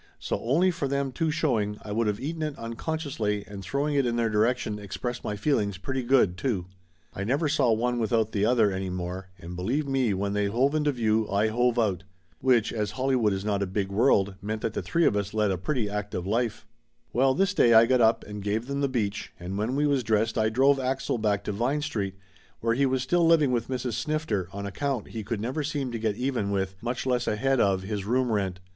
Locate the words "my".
5.23-5.35